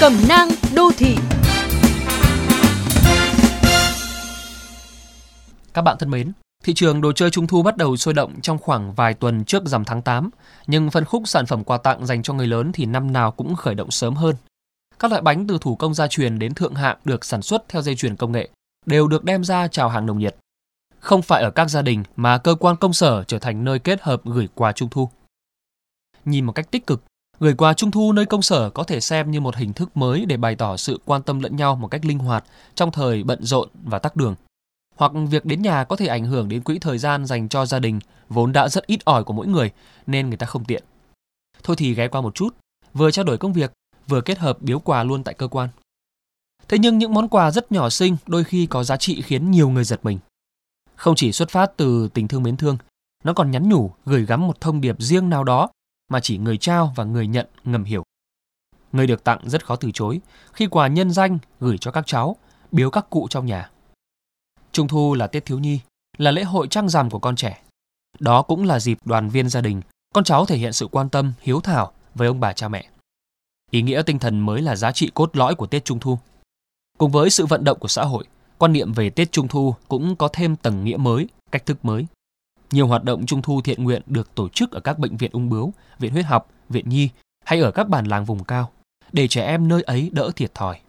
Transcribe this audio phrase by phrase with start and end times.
[0.00, 1.16] Cẩm nang đô thị
[5.74, 6.32] Các bạn thân mến,
[6.64, 9.64] thị trường đồ chơi trung thu bắt đầu sôi động trong khoảng vài tuần trước
[9.66, 10.30] rằm tháng 8,
[10.66, 13.56] nhưng phân khúc sản phẩm quà tặng dành cho người lớn thì năm nào cũng
[13.56, 14.36] khởi động sớm hơn.
[14.98, 17.82] Các loại bánh từ thủ công gia truyền đến thượng hạng được sản xuất theo
[17.82, 18.48] dây chuyền công nghệ
[18.86, 20.36] đều được đem ra chào hàng nồng nhiệt.
[21.00, 24.02] Không phải ở các gia đình mà cơ quan công sở trở thành nơi kết
[24.02, 25.10] hợp gửi quà trung thu.
[26.24, 27.02] Nhìn một cách tích cực,
[27.40, 30.26] gửi quà trung thu nơi công sở có thể xem như một hình thức mới
[30.26, 32.44] để bày tỏ sự quan tâm lẫn nhau một cách linh hoạt
[32.74, 34.34] trong thời bận rộn và tắc đường.
[34.96, 37.78] Hoặc việc đến nhà có thể ảnh hưởng đến quỹ thời gian dành cho gia
[37.78, 39.70] đình vốn đã rất ít ỏi của mỗi người
[40.06, 40.84] nên người ta không tiện.
[41.62, 42.56] Thôi thì ghé qua một chút,
[42.94, 43.72] vừa trao đổi công việc,
[44.08, 45.68] vừa kết hợp biếu quà luôn tại cơ quan.
[46.68, 49.68] Thế nhưng những món quà rất nhỏ xinh đôi khi có giá trị khiến nhiều
[49.68, 50.18] người giật mình.
[50.96, 52.78] Không chỉ xuất phát từ tình thương mến thương,
[53.24, 55.68] nó còn nhắn nhủ gửi gắm một thông điệp riêng nào đó
[56.08, 58.02] mà chỉ người trao và người nhận ngầm hiểu.
[58.92, 60.20] Người được tặng rất khó từ chối
[60.52, 62.36] khi quà nhân danh gửi cho các cháu,
[62.72, 63.70] biếu các cụ trong nhà.
[64.72, 65.80] Trung thu là Tết thiếu nhi,
[66.18, 67.62] là lễ hội trăng rằm của con trẻ.
[68.18, 69.80] Đó cũng là dịp đoàn viên gia đình,
[70.14, 72.88] con cháu thể hiện sự quan tâm, hiếu thảo với ông bà cha mẹ.
[73.70, 76.18] Ý nghĩa tinh thần mới là giá trị cốt lõi của Tết Trung thu.
[76.98, 78.24] Cùng với sự vận động của xã hội,
[78.58, 82.06] quan niệm về Tết Trung thu cũng có thêm tầng nghĩa mới, cách thức mới.
[82.70, 85.48] Nhiều hoạt động trung thu thiện nguyện được tổ chức ở các bệnh viện ung
[85.48, 87.08] bướu, viện huyết học, viện nhi
[87.44, 88.70] hay ở các bản làng vùng cao
[89.12, 90.80] để trẻ em nơi ấy đỡ thiệt thòi.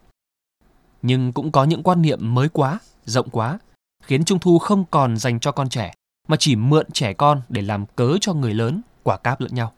[1.02, 3.60] Nhưng cũng có những quan niệm mới quá, rộng quá,
[4.04, 5.94] khiến trung thu không còn dành cho con trẻ
[6.28, 9.74] mà chỉ mượn trẻ con để làm cớ cho người lớn quả cáp lẫn nhau.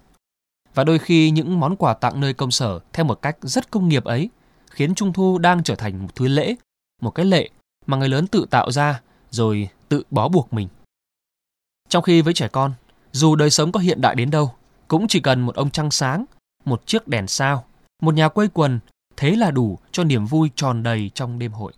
[0.73, 3.89] Và đôi khi những món quà tặng nơi công sở theo một cách rất công
[3.89, 4.29] nghiệp ấy
[4.69, 6.55] khiến trung thu đang trở thành một thứ lễ,
[7.01, 7.49] một cái lệ
[7.85, 10.67] mà người lớn tự tạo ra rồi tự bó buộc mình.
[11.91, 12.73] Trong khi với trẻ con,
[13.11, 14.51] dù đời sống có hiện đại đến đâu,
[14.87, 16.25] cũng chỉ cần một ông trăng sáng,
[16.65, 17.65] một chiếc đèn sao,
[18.01, 18.79] một nhà quây quần,
[19.17, 21.73] thế là đủ cho niềm vui tròn đầy trong đêm hội.